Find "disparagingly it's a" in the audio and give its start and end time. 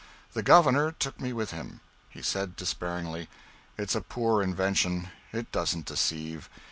2.55-4.01